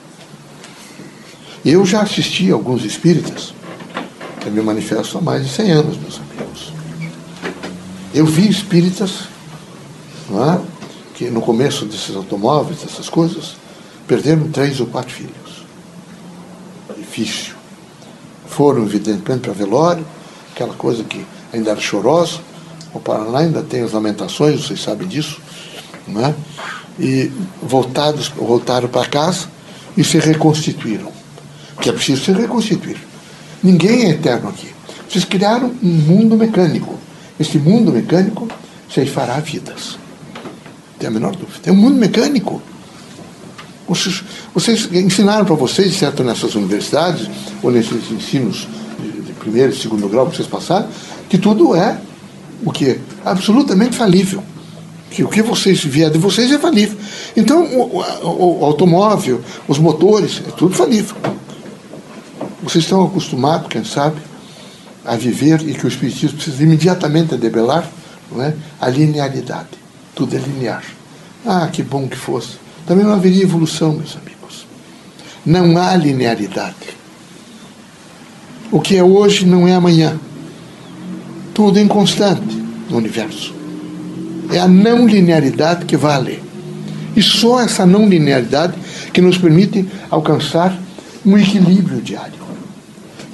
Eu 1.65 1.85
já 1.85 2.03
assisti 2.03 2.51
a 2.51 2.55
alguns 2.55 2.85
espíritas, 2.85 3.55
eu 4.45 4.53
me 4.53 4.61
manifesto 4.61 5.19
há 5.19 5.21
mais 5.21 5.45
de 5.45 5.51
100 5.51 5.71
anos, 5.73 5.97
meus 5.97 6.21
amigos. 6.21 6.73
Eu 8.15 8.27
vi 8.27 8.49
espíritas 8.49 9.29
é, 10.31 10.76
que 11.17 11.31
no 11.31 11.41
começo 11.41 11.87
desses 11.87 12.15
automóveis, 12.15 12.81
dessas 12.81 13.09
coisas, 13.09 13.57
perderam 14.07 14.51
três 14.51 14.81
ou 14.81 14.87
quatro 14.87 15.13
filhos. 15.15 15.65
Difícil. 16.95 17.55
Foram, 18.47 18.85
evidentemente, 18.85 19.41
para 19.41 19.55
velório, 19.55 20.07
aquela 20.53 20.75
coisa 20.75 21.03
que 21.03 21.25
ainda 21.55 21.71
era 21.71 21.81
chorosa. 21.81 22.41
O 22.93 23.01
Paraná 23.01 23.39
ainda 23.39 23.63
tem 23.63 23.83
as 23.83 23.93
lamentações, 23.93 24.67
vocês 24.67 24.83
sabem 24.83 25.09
disso. 25.09 25.41
Né? 26.07 26.35
E 27.01 27.33
voltados, 27.63 28.29
voltaram 28.29 28.87
para 28.87 29.09
casa 29.09 29.49
e 29.97 30.05
se 30.05 30.19
reconstituíram. 30.19 31.11
Porque 31.75 31.89
é 31.89 31.93
preciso 31.95 32.27
se 32.27 32.33
reconstituir. 32.33 32.99
Ninguém 33.63 34.05
é 34.05 34.11
eterno 34.11 34.51
aqui. 34.51 34.69
Vocês 35.09 35.25
criaram 35.25 35.75
um 35.83 35.89
mundo 35.89 36.37
mecânico. 36.37 36.95
Este 37.41 37.59
mundo 37.59 37.91
mecânico 37.91 38.47
fará 39.13 39.41
vidas. 39.41 39.99
Tem 40.99 41.09
a 41.09 41.11
menor 41.11 41.35
dúvida. 41.37 41.69
É 41.69 41.73
um 41.73 41.77
mundo 41.77 41.97
mecânico. 41.97 42.63
Vocês, 43.89 44.23
vocês 44.53 44.89
ensinaram 44.93 45.45
para 45.45 45.55
vocês, 45.55 45.95
certo, 45.97 46.25
nessas 46.25 46.55
universidades, 46.55 47.29
ou 47.63 47.71
nesses 47.71 48.11
ensinos 48.11 48.67
de, 48.99 49.33
primeiro 49.35 49.73
e 49.73 49.77
segundo 49.77 50.09
grau 50.09 50.27
que 50.27 50.37
vocês 50.37 50.49
passaram, 50.49 50.89
que 51.29 51.39
tudo 51.39 51.75
é 51.75 52.01
o 52.65 52.73
que? 52.73 52.99
Absolutamente 53.25 53.95
falível 53.95 54.43
que 55.11 55.23
o 55.23 55.29
que 55.29 55.41
vocês 55.41 55.83
vier 55.83 56.11
de 56.11 56.19
vocês 56.19 56.51
é 56.53 56.59
falível. 56.59 56.99
Então, 57.35 57.65
o, 57.65 58.01
o, 58.01 58.61
o, 58.61 58.65
automóvel, 58.65 59.41
os 59.67 59.79
motores, 59.79 60.43
é 60.47 60.51
tudo 60.51 60.75
falível. 60.75 61.17
Vocês 62.63 62.85
estão 62.85 63.05
acostumados, 63.05 63.69
quem 63.69 63.85
sabe, 63.85 64.21
a 65.05 65.17
viver 65.17 65.63
e 65.67 65.73
que 65.73 65.87
o 65.87 65.89
Espiritismo 65.89 66.37
precisa 66.37 66.63
imediatamente 66.63 67.37
debelar 67.37 67.89
não 68.31 68.43
é? 68.43 68.55
a 68.81 68.89
linearidade. 68.89 69.86
Tudo 70.17 70.35
é 70.35 70.39
linear. 70.39 70.83
Ah, 71.45 71.69
que 71.71 71.83
bom 71.83 72.09
que 72.09 72.17
fosse. 72.17 72.57
Também 72.87 73.05
não 73.05 73.13
haveria 73.13 73.43
evolução, 73.43 73.93
meus 73.93 74.17
amigos. 74.17 74.67
Não 75.45 75.77
há 75.77 75.95
linearidade. 75.95 76.97
O 78.73 78.81
que 78.81 78.97
é 78.97 79.05
hoje 79.05 79.45
não 79.45 79.69
é 79.69 79.75
amanhã. 79.75 80.19
Tudo 81.53 81.79
é 81.79 81.83
inconstante 81.83 82.65
no 82.89 82.97
universo. 82.97 83.55
É 84.51 84.59
a 84.59 84.67
não 84.67 85.07
linearidade 85.07 85.85
que 85.85 85.99
vale. 85.99 86.43
E 87.15 87.21
só 87.21 87.61
essa 87.61 87.85
não 87.85 88.09
linearidade 88.09 88.73
que 89.13 89.21
nos 89.21 89.37
permite 89.37 89.87
alcançar 90.11 90.75
um 91.27 91.37
equilíbrio 91.37 92.01
diário. 92.01 92.47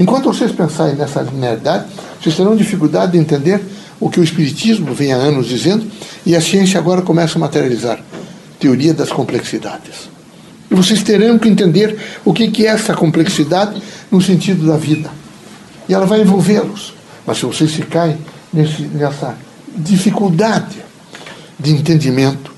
Enquanto 0.00 0.32
vocês 0.32 0.50
pensarem 0.50 0.96
nessa 0.96 1.22
linearidade, 1.22 1.86
vocês 2.20 2.36
terão 2.36 2.56
dificuldade 2.56 3.12
de 3.12 3.18
entender 3.18 3.64
o 4.02 4.11
que 4.11 4.18
o 4.18 4.25
Espiritismo 4.25 4.92
vem 4.92 5.12
há 5.12 5.16
anos 5.16 5.47
dizendo 5.47 5.87
e 6.26 6.35
a 6.35 6.40
ciência 6.40 6.76
agora 6.76 7.02
começa 7.02 7.38
a 7.38 7.40
materializar 7.40 8.00
teoria 8.59 8.92
das 8.92 9.12
complexidades. 9.12 10.11
E 10.68 10.75
vocês 10.75 11.04
terão 11.04 11.38
que 11.38 11.49
entender 11.49 11.97
o 12.25 12.32
que 12.32 12.66
é 12.66 12.71
essa 12.71 12.94
complexidade 12.94 13.80
no 14.11 14.21
sentido 14.21 14.66
da 14.66 14.76
vida. 14.76 15.09
E 15.88 15.94
ela 15.94 16.04
vai 16.04 16.21
envolvê-los. 16.21 16.94
Mas 17.25 17.38
se 17.38 17.47
vocês 17.47 17.73
ficarem 17.73 18.18
nesse, 18.52 18.82
nessa 18.82 19.37
dificuldade 19.76 20.78
de 21.56 21.71
entendimento, 21.71 22.52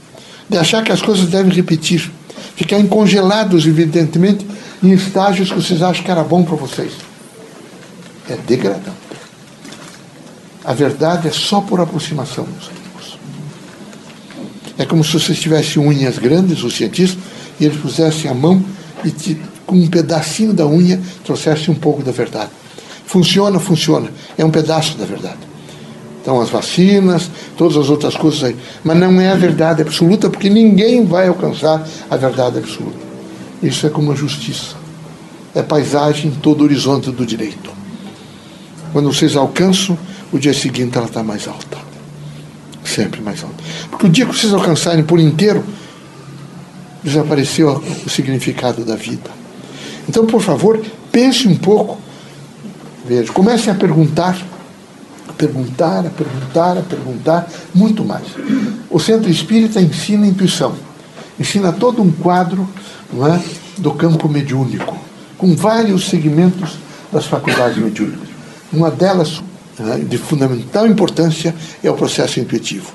de 0.48 0.56
achar 0.56 0.82
que 0.82 0.92
as 0.92 1.02
coisas 1.02 1.28
devem 1.28 1.52
repetir, 1.52 2.10
ficarem 2.56 2.86
congelados, 2.86 3.66
evidentemente, 3.66 4.46
em 4.82 4.92
estágios 4.92 5.50
que 5.50 5.56
vocês 5.56 5.82
acham 5.82 6.04
que 6.04 6.10
era 6.10 6.24
bom 6.24 6.42
para 6.42 6.56
vocês. 6.56 6.92
É 8.30 8.36
degradante. 8.46 9.03
A 10.64 10.73
verdade 10.73 11.28
é 11.28 11.30
só 11.30 11.61
por 11.61 11.80
aproximação, 11.80 12.47
meus 12.47 12.68
amigos. 12.68 13.18
É 14.78 14.85
como 14.85 15.04
se 15.04 15.12
vocês 15.12 15.38
tivessem 15.38 15.83
unhas 15.83 16.18
grandes, 16.18 16.62
os 16.64 16.75
cientistas, 16.75 17.23
e 17.61 17.66
eles 17.66 17.78
pusessem 17.78 18.30
a 18.30 18.35
mão 18.35 18.64
e 19.04 19.11
te, 19.11 19.40
com 19.66 19.76
um 19.76 19.87
pedacinho 19.87 20.52
da 20.52 20.66
unha 20.66 21.00
trouxessem 21.23 21.73
um 21.73 21.76
pouco 21.76 22.02
da 22.02 22.12
verdade. 22.12 22.50
Funciona, 23.06 23.61
funciona. 23.61 24.09
É 24.37 24.44
um 24.44 24.50
pedaço 24.50 24.97
da 24.97 25.04
verdade. 25.04 25.38
Então, 26.21 26.40
as 26.40 26.49
vacinas, 26.49 27.30
todas 27.56 27.76
as 27.76 27.90
outras 27.90 28.16
coisas 28.16 28.42
aí. 28.42 28.56
Mas 28.83 28.97
não 28.97 29.21
é 29.21 29.30
a 29.30 29.35
verdade 29.35 29.83
absoluta, 29.83 30.30
porque 30.30 30.49
ninguém 30.49 31.04
vai 31.04 31.28
alcançar 31.28 31.87
a 32.11 32.16
verdade 32.16 32.59
absoluta. 32.59 32.97
Isso 33.62 33.87
é 33.87 33.90
como 33.90 34.11
a 34.11 34.14
justiça. 34.14 34.75
É 35.54 35.62
paisagem 35.62 36.30
em 36.30 36.35
todo 36.35 36.62
o 36.62 36.64
horizonte 36.64 37.11
do 37.11 37.26
direito. 37.26 37.71
Quando 38.92 39.12
vocês 39.12 39.37
alcançam, 39.37 39.99
o 40.34 40.38
dia 40.38 40.52
seguinte 40.52 40.96
ela 40.96 41.06
está 41.06 41.22
mais 41.22 41.46
alta. 41.46 41.78
Sempre 42.84 43.20
mais 43.20 43.42
alta. 43.42 43.62
Porque 43.90 44.06
o 44.06 44.08
dia 44.08 44.26
que 44.26 44.36
vocês 44.36 44.52
alcançarem 44.52 45.04
por 45.04 45.18
inteiro, 45.20 45.64
desapareceu 47.02 47.82
o 48.04 48.10
significado 48.10 48.84
da 48.84 48.96
vida. 48.96 49.30
Então, 50.08 50.26
por 50.26 50.42
favor, 50.42 50.82
pense 51.12 51.46
um 51.46 51.56
pouco. 51.56 51.98
Veja, 53.06 53.32
comecem 53.32 53.72
a 53.72 53.76
perguntar 53.76 54.36
perguntar, 55.36 56.06
a 56.06 56.10
perguntar, 56.10 56.78
a 56.78 56.82
perguntar, 56.82 57.48
muito 57.74 58.04
mais. 58.04 58.24
O 58.88 58.98
centro 58.98 59.30
espírita 59.30 59.80
ensina 59.80 60.24
a 60.24 60.28
intuição, 60.28 60.74
ensina 61.38 61.72
todo 61.72 62.02
um 62.02 62.10
quadro 62.10 62.68
não 63.12 63.26
é, 63.26 63.40
do 63.78 63.92
campo 63.92 64.28
mediúnico, 64.28 64.96
com 65.36 65.54
vários 65.54 66.08
segmentos 66.08 66.78
das 67.12 67.26
faculdades 67.26 67.78
mediúnicas. 67.78 68.28
Uma 68.72 68.90
delas, 68.90 69.42
de 70.08 70.18
fundamental 70.18 70.86
importância, 70.86 71.54
é 71.82 71.90
o 71.90 71.94
processo 71.94 72.40
intuitivo. 72.40 72.92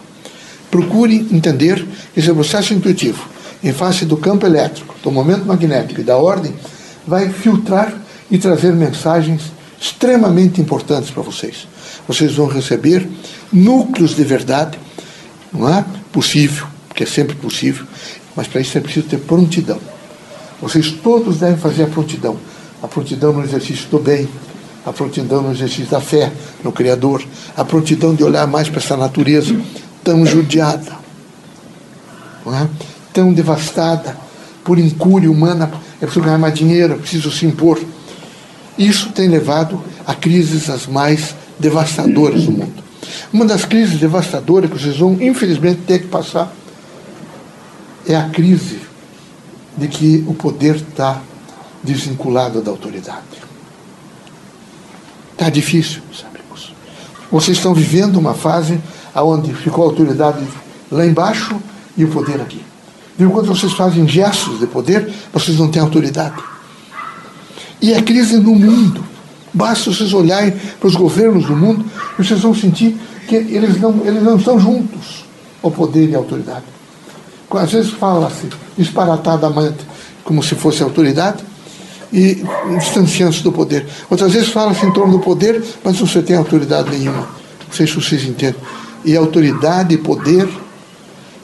Procure 0.71 1.27
entender 1.31 1.86
que 2.13 2.19
esse 2.19 2.31
processo 2.31 2.74
intuitivo, 2.74 3.27
em 3.63 3.74
face 3.74 4.05
do 4.05 4.17
campo 4.17 4.45
elétrico, 4.45 4.95
do 5.03 5.12
momento 5.12 5.45
magnético 5.45 6.01
e 6.01 6.03
da 6.03 6.17
ordem, 6.17 6.53
vai 7.05 7.29
filtrar 7.29 7.93
e 8.29 8.38
trazer 8.38 8.74
mensagens 8.74 9.41
extremamente 9.79 10.62
importantes 10.62 11.09
para 11.09 11.24
vocês 11.24 11.67
vocês 12.09 12.33
vão 12.33 12.48
receber 12.48 13.07
núcleos 13.53 14.15
de 14.15 14.24
verdade. 14.24 14.79
Não 15.53 15.69
é 15.69 15.86
possível, 16.12 16.65
porque 16.88 17.03
é 17.03 17.05
sempre 17.05 17.36
possível, 17.36 17.86
mas 18.36 18.48
para 18.48 18.62
isso 18.62 18.75
é 18.79 18.81
preciso 18.81 19.05
ter 19.05 19.19
prontidão. 19.19 19.79
Vocês 20.59 20.91
todos 20.91 21.38
devem 21.38 21.57
fazer 21.57 21.83
a 21.83 21.88
prontidão. 21.88 22.36
A 22.81 22.88
prontidão 22.88 23.31
no 23.31 23.43
exercício 23.43 23.88
do 23.89 24.00
bem, 24.00 24.27
a 24.86 24.93
prontidão 24.93 25.41
no 25.41 25.51
exercício 25.51 25.88
da 25.88 26.01
fé 26.01 26.31
no 26.63 26.71
Criador, 26.71 27.24
a 27.55 27.65
prontidão 27.65 28.15
de 28.15 28.24
olhar 28.24 28.48
mais 28.48 28.69
para 28.69 28.79
essa 28.79 28.95
natureza 28.95 29.55
tão 30.03 30.25
judiada, 30.25 30.98
é? 32.48 32.67
tão 33.13 33.33
devastada 33.33 34.17
por 34.63 34.79
incúria 34.79 35.29
humana. 35.29 35.71
É 35.98 36.05
preciso 36.05 36.25
ganhar 36.25 36.38
mais 36.38 36.53
dinheiro, 36.53 36.93
é 36.93 36.98
preciso 36.98 37.31
se 37.31 37.45
impor. 37.45 37.79
Isso 38.77 39.12
tem 39.12 39.27
levado 39.27 39.81
a 40.07 40.13
crises 40.15 40.69
as 40.69 40.88
mais 40.88 41.36
devastadoras 41.59 42.45
no 42.45 42.51
mundo. 42.51 42.83
Uma 43.31 43.45
das 43.45 43.65
crises 43.65 44.00
devastadoras 44.00 44.71
que 44.71 44.79
vocês 44.79 44.98
vão, 44.98 45.17
infelizmente, 45.21 45.81
ter 45.81 46.00
que 46.00 46.07
passar 46.07 46.53
é 48.07 48.15
a 48.15 48.29
crise 48.29 48.79
de 49.77 49.88
que 49.88 50.24
o 50.27 50.33
poder 50.33 50.75
está 50.75 51.21
desvinculado 51.83 52.62
da 52.62 52.71
autoridade. 52.71 53.49
Está 55.39 55.50
difícil, 55.50 56.01
meus 56.05 56.25
amigos. 56.25 56.74
Vocês 57.31 57.55
estão 57.55 57.74
vivendo 57.74 58.17
uma 58.17 58.34
fase 58.34 58.77
onde 59.15 59.53
ficou 59.53 59.86
a 59.86 59.88
autoridade 59.88 60.46
lá 60.91 61.05
embaixo 61.05 61.55
e 61.96 62.03
o 62.03 62.10
poder 62.10 62.41
aqui. 62.41 62.62
E 63.17 63.24
enquanto 63.24 63.48
vocês 63.48 63.72
fazem 63.72 64.05
gestos 64.05 64.60
de 64.60 64.67
poder, 64.67 65.10
vocês 65.31 65.58
não 65.58 65.69
têm 65.69 65.81
autoridade. 65.81 66.36
E 67.81 67.93
a 67.93 68.03
crise 68.03 68.36
no 68.36 68.53
mundo. 68.53 69.01
Basta 69.53 69.89
vocês 69.93 70.12
olharem 70.12 70.51
para 70.77 70.88
os 70.88 70.96
governos 70.98 71.46
do 71.46 71.55
mundo 71.55 71.86
e 72.19 72.22
vocês 72.22 72.41
vão 72.41 72.53
sentir 72.53 72.98
que 73.25 73.36
eles 73.36 73.79
não, 73.79 74.05
eles 74.05 74.22
não 74.22 74.36
estão 74.36 74.60
juntos 74.60 75.24
ao 75.63 75.72
poder 75.72 76.10
e 76.10 76.15
à 76.15 76.17
autoridade. 76.17 76.65
às 77.50 77.72
vezes 77.72 77.91
fala-se 77.91 78.50
disparatadamente, 78.77 79.88
como 80.22 80.43
se 80.43 80.53
fosse 80.55 80.84
autoridade, 80.84 81.46
e 82.12 82.44
distanciando-se 82.80 83.44
do 83.44 83.51
poder. 83.51 83.86
Outras 84.10 84.34
vezes 84.34 84.50
fala-se 84.50 84.86
em 84.86 84.92
torno 84.92 85.18
do 85.18 85.20
poder, 85.20 85.63
mas 85.84 85.98
se 85.98 86.22
tem 86.22 86.36
autoridade 86.36 86.89
nenhuma. 86.89 87.22
Não 87.22 87.74
sei 87.74 87.86
se 87.86 87.94
vocês 87.94 88.24
entendem. 88.24 88.60
E 89.06 89.16
autoridade 89.16 89.94
e 89.94 89.98
poder 89.98 90.50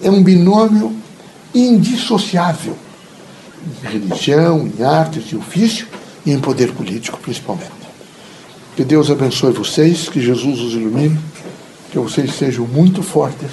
é 0.01 0.09
um 0.09 0.23
binômio 0.23 0.95
indissociável 1.53 2.75
em 3.83 3.87
religião, 3.87 4.67
em 4.67 4.83
artes, 4.83 5.31
em 5.31 5.37
ofício 5.37 5.87
e 6.25 6.31
em 6.31 6.39
poder 6.39 6.71
político, 6.73 7.17
principalmente. 7.19 7.71
Que 8.75 8.83
Deus 8.83 9.09
abençoe 9.09 9.53
vocês, 9.53 10.09
que 10.09 10.21
Jesus 10.21 10.59
os 10.59 10.73
ilumine, 10.73 11.17
que 11.91 11.97
vocês 11.97 12.35
sejam 12.35 12.67
muito 12.67 13.01
fortes 13.01 13.49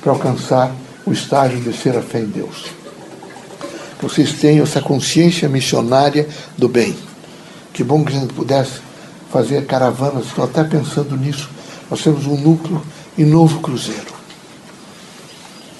para 0.00 0.12
alcançar 0.12 0.74
o 1.04 1.12
estágio 1.12 1.60
de 1.60 1.72
ser 1.72 1.96
a 1.96 2.02
fé 2.02 2.20
em 2.20 2.26
Deus. 2.26 2.64
Vocês 4.00 4.32
tenham 4.34 4.64
essa 4.64 4.80
consciência 4.80 5.48
missionária 5.48 6.28
do 6.56 6.68
bem. 6.68 6.94
Que 7.72 7.82
bom 7.82 8.04
que 8.04 8.14
a 8.14 8.20
gente 8.20 8.32
pudesse 8.34 8.80
fazer 9.30 9.66
caravanas, 9.66 10.26
estou 10.26 10.44
até 10.44 10.64
pensando 10.64 11.16
nisso. 11.16 11.48
Nós 11.90 12.02
temos 12.02 12.26
um 12.26 12.36
núcleo 12.36 12.82
em 13.18 13.24
Novo 13.24 13.60
Cruzeiro. 13.60 14.14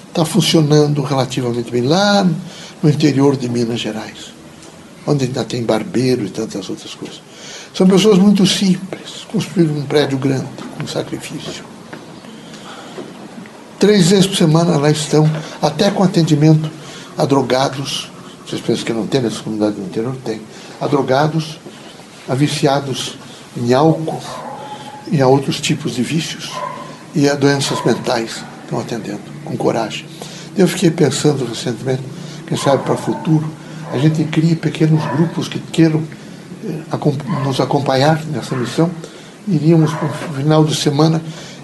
Está 0.09 0.25
funcionando 0.25 1.01
relativamente 1.01 1.71
bem 1.71 1.83
lá 1.83 2.27
no 2.81 2.89
interior 2.89 3.35
de 3.35 3.47
Minas 3.47 3.79
Gerais, 3.79 4.33
onde 5.05 5.25
ainda 5.25 5.43
tem 5.43 5.63
barbeiro 5.63 6.25
e 6.25 6.29
tantas 6.29 6.69
outras 6.69 6.93
coisas. 6.95 7.21
São 7.73 7.87
pessoas 7.87 8.17
muito 8.17 8.45
simples, 8.45 9.25
construíram 9.31 9.75
um 9.75 9.85
prédio 9.85 10.17
grande, 10.17 10.47
com 10.77 10.87
sacrifício. 10.87 11.63
Três 13.79 14.09
vezes 14.09 14.25
por 14.25 14.35
semana 14.35 14.77
lá 14.77 14.89
estão, 14.89 15.29
até 15.61 15.91
com 15.91 16.03
atendimento 16.03 16.69
a 17.17 17.25
drogados, 17.25 18.11
vocês 18.45 18.61
pensam 18.61 18.85
que 18.85 18.93
não 18.93 19.07
tem 19.07 19.21
nessa 19.21 19.41
comunidade 19.41 19.75
do 19.75 19.81
interior? 19.81 20.15
Tem. 20.23 20.41
A 20.79 20.87
drogados, 20.87 21.59
a 22.27 22.35
viciados 22.35 23.17
em 23.55 23.73
álcool 23.73 24.21
e 25.11 25.21
a 25.21 25.27
outros 25.27 25.59
tipos 25.59 25.95
de 25.95 26.03
vícios 26.03 26.51
e 27.15 27.27
a 27.27 27.35
doenças 27.35 27.83
mentais 27.83 28.43
estão 28.63 28.79
atendendo 28.79 29.21
com 29.43 29.57
coragem. 29.57 30.05
Eu 30.55 30.67
fiquei 30.67 30.91
pensando 30.91 31.45
recentemente 31.45 32.03
quem 32.45 32.57
sabe 32.57 32.83
para 32.83 32.93
o 32.93 32.97
futuro, 32.97 33.49
a 33.91 33.97
gente 33.97 34.23
crie 34.25 34.55
pequenos 34.55 35.03
grupos 35.15 35.47
que 35.47 35.59
queiram 35.59 36.03
eh, 36.63 37.43
nos 37.43 37.59
acompanhar 37.59 38.23
nessa 38.25 38.55
missão. 38.55 38.89
Iríamos 39.47 39.93
para 39.93 40.07
o 40.07 40.33
final 40.33 40.63
de 40.63 40.75
semana 40.75 41.21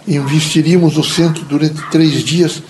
investiríamos 0.07 0.95
no 0.95 1.03
centro 1.03 1.43
durante 1.45 1.81
três 1.89 2.23
dias, 2.23 2.61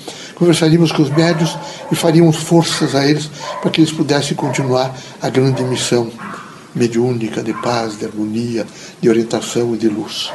conversaríamos 0.44 0.92
com 0.92 1.04
os 1.04 1.10
médios 1.10 1.58
e 1.90 1.96
faríamos 1.96 2.36
forças 2.36 2.94
a 2.96 3.08
eles 3.08 3.30
para 3.62 3.72
que 3.72 3.80
eles 3.80 3.94
pudessem 3.94 4.36
continuar 4.36 4.94
a 5.22 5.30
grande 5.30 5.64
missão 5.64 6.12
mediúnica 6.76 7.42
de 7.42 7.54
paz, 7.54 7.98
de 7.98 8.06
harmonia, 8.06 8.68
de 9.00 9.08
orientação 9.08 9.74
e 9.74 9.78
de 9.78 9.88
luz. 9.88 10.34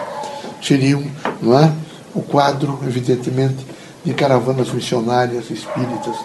Seriam, 0.62 1.04
não 1.42 1.58
é, 1.58 1.70
o 2.14 2.22
quadro, 2.22 2.78
evidentemente, 2.86 3.66
de 4.02 4.14
caravanas 4.14 4.72
missionárias 4.72 5.50
espíritas 5.50 6.16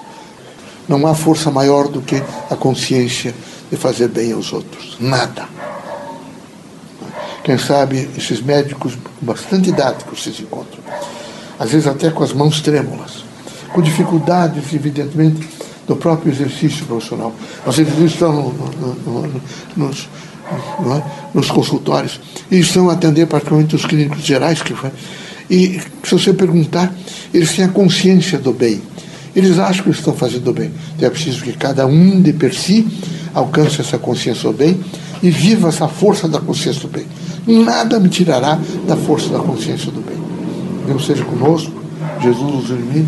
não 0.87 1.05
há 1.05 1.13
força 1.13 1.51
maior 1.51 1.89
do 1.89 2.01
que 2.01 2.23
a 2.49 2.55
consciência 2.55 3.35
de 3.69 3.75
fazer 3.75 4.07
bem 4.07 4.31
aos 4.31 4.53
outros. 4.53 4.95
Nada. 4.97 5.45
Quem 7.43 7.57
sabe 7.57 8.09
esses 8.17 8.41
médicos 8.41 8.97
bastante 9.19 9.73
que 9.73 10.21
vocês 10.21 10.39
encontram, 10.39 10.81
às 11.59 11.69
vezes 11.69 11.85
até 11.85 12.09
com 12.11 12.23
as 12.23 12.31
mãos 12.31 12.61
trêmulas, 12.61 13.23
com 13.73 13.81
dificuldades, 13.81 14.73
evidentemente, 14.73 15.47
do 15.87 15.95
próprio 15.95 16.31
exercício 16.31 16.85
profissional. 16.85 17.33
Vezes 17.65 18.13
estão 18.13 18.31
no, 18.31 18.51
no, 18.51 19.27
no, 19.27 19.41
nos, 19.75 20.09
é? 20.47 21.03
nos 21.33 21.51
consultórios 21.51 22.19
e 22.49 22.59
estão 22.59 22.89
a 22.89 22.93
atender 22.93 23.27
os 23.75 23.85
clínicos 23.85 24.23
gerais 24.23 24.61
que 24.61 24.73
e 25.49 25.81
se 26.03 26.11
você 26.11 26.33
perguntar, 26.33 26.93
eles 27.33 27.53
têm 27.53 27.65
a 27.65 27.67
consciência 27.67 28.39
do 28.39 28.53
bem 28.53 28.81
eles 29.35 29.57
acham 29.57 29.83
que 29.83 29.89
estão 29.89 30.13
fazendo 30.13 30.53
bem. 30.53 30.71
Então 30.95 31.07
é 31.07 31.11
preciso 31.11 31.43
que 31.43 31.53
cada 31.53 31.85
um 31.85 32.21
de 32.21 32.33
per 32.33 32.53
si 32.53 32.87
alcance 33.33 33.81
essa 33.81 33.97
consciência 33.97 34.43
do 34.43 34.53
bem 34.55 34.79
e 35.21 35.29
viva 35.29 35.69
essa 35.69 35.87
força 35.87 36.27
da 36.27 36.39
consciência 36.39 36.81
do 36.81 36.87
bem. 36.87 37.05
Nada 37.47 37.99
me 37.99 38.09
tirará 38.09 38.59
da 38.87 38.95
força 38.95 39.29
da 39.29 39.39
consciência 39.39 39.91
do 39.91 40.01
bem. 40.01 40.17
Deus 40.85 41.05
seja 41.05 41.23
conosco, 41.25 41.71
Jesus 42.21 42.65
os 42.65 42.69
ilumine 42.69 43.07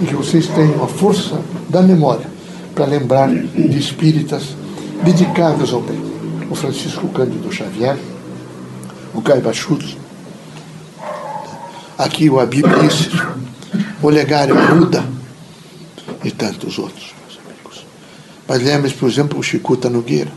e 0.00 0.06
que 0.06 0.14
vocês 0.14 0.46
tenham 0.48 0.82
a 0.82 0.88
força 0.88 1.40
da 1.68 1.82
memória 1.82 2.26
para 2.74 2.86
lembrar 2.86 3.28
de 3.28 3.78
espíritas 3.78 4.56
dedicados 5.04 5.72
ao 5.72 5.80
bem. 5.80 6.00
O 6.50 6.54
Francisco 6.54 7.08
Cândido 7.08 7.52
Xavier, 7.52 7.98
o 9.14 9.22
Caiba 9.22 9.52
Schutz, 9.52 9.96
aqui 11.96 12.28
o 12.28 12.40
Abib 12.40 12.66
o 14.02 14.06
Olegário 14.06 14.54
Buda, 14.68 15.04
e 16.24 16.30
tantos 16.30 16.78
outros, 16.78 17.14
meus 17.22 17.38
amigos. 17.44 17.86
Mas 18.48 18.62
lembre 18.62 18.90
por 18.92 19.08
exemplo, 19.08 19.38
o 19.38 19.42
Chicuta 19.42 19.88
Nogueira, 19.88 20.32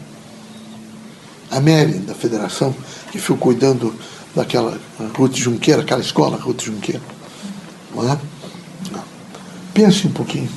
a 1.51 1.59
Mary, 1.59 1.99
da 1.99 2.13
federação, 2.13 2.75
que 3.11 3.19
ficou 3.19 3.37
cuidando 3.37 3.93
daquela 4.35 4.79
Ruth 5.15 5.35
Junqueira, 5.35 5.81
aquela 5.81 6.01
escola 6.01 6.37
Ruth 6.37 6.63
Junqueira. 6.63 7.01
Não 7.95 8.11
é? 8.11 8.17
Pense 9.73 10.07
um 10.07 10.11
pouquinho. 10.11 10.49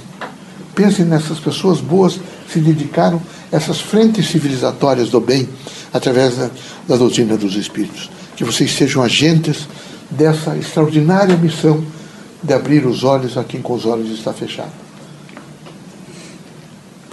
Pensem 0.74 1.04
nessas 1.04 1.38
pessoas 1.38 1.80
boas 1.80 2.20
que 2.46 2.52
se 2.52 2.60
dedicaram 2.60 3.20
a 3.50 3.56
essas 3.56 3.80
frentes 3.80 4.28
civilizatórias 4.28 5.08
do 5.08 5.20
bem 5.20 5.48
através 5.92 6.36
da, 6.36 6.50
da 6.86 6.96
doutrina 6.96 7.36
dos 7.36 7.56
Espíritos. 7.56 8.10
Que 8.36 8.44
vocês 8.44 8.72
sejam 8.72 9.02
agentes 9.02 9.66
dessa 10.10 10.56
extraordinária 10.56 11.36
missão 11.36 11.82
de 12.42 12.52
abrir 12.52 12.86
os 12.86 13.02
olhos 13.04 13.38
a 13.38 13.44
quem 13.44 13.62
com 13.62 13.72
os 13.72 13.86
olhos 13.86 14.10
está 14.10 14.32
fechado. 14.32 14.72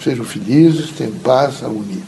Sejam 0.03 0.25
felizes, 0.25 0.91
tenham 0.91 1.13
paz, 1.13 1.63
harmonia. 1.63 2.03